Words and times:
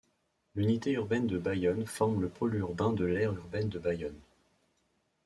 L'unité 0.55 0.93
urbaine 0.93 1.27
de 1.27 1.37
Bayonne 1.37 1.85
forme 1.85 2.21
le 2.23 2.29
pôle 2.29 2.55
urbain 2.55 2.91
de 2.91 3.05
l'aire 3.05 3.33
urbaine 3.33 3.69
de 3.69 3.77
Bayonne. 3.77 4.19